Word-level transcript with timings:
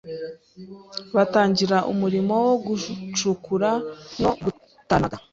batangira 1.15 1.77
umurimo 1.91 2.33
wo 2.47 2.53
gucukura 2.65 3.69
no 4.21 4.31
gutanaga 4.41 5.17